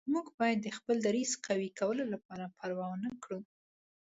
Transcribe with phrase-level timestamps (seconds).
[0.13, 3.39] موږ باید د خپل دریځ قوي کولو لپاره پروا ونه کړو.